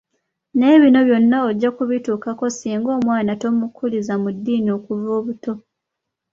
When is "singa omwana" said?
2.57-3.31